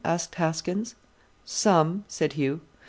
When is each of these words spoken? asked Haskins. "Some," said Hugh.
asked 0.03 0.33
Haskins. 0.33 0.95
"Some," 1.45 2.05
said 2.07 2.33
Hugh. 2.33 2.61